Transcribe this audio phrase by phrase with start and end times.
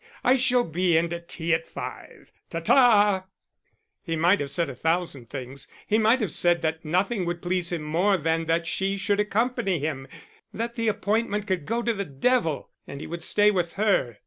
[0.23, 2.31] "I shall be in to tea at five.
[2.49, 3.25] Ta ta!"
[4.01, 5.67] He might have said a thousand things.
[5.85, 9.77] He might have said that nothing would please him more than that she should accompany
[9.77, 10.07] him,
[10.51, 14.17] that the appointment could go to the devil and he would stay with her.